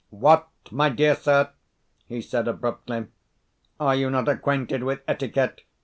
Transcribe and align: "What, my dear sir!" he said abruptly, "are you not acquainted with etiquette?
"What, 0.09 0.47
my 0.71 0.89
dear 0.89 1.13
sir!" 1.15 1.51
he 2.07 2.21
said 2.21 2.47
abruptly, 2.47 3.05
"are 3.79 3.93
you 3.95 4.09
not 4.09 4.27
acquainted 4.27 4.81
with 4.81 5.01
etiquette? 5.07 5.61